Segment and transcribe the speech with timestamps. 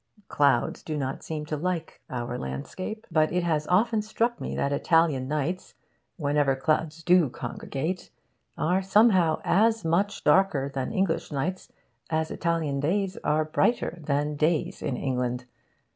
[0.29, 3.05] Clouds do not seem to like our landscape.
[3.11, 5.75] But it has often struck me that Italian nights,
[6.17, 8.09] whenever clouds do congregate,
[8.57, 11.71] are somehow as much darker than English nights
[12.09, 15.45] as Italian days are brighter than days in England.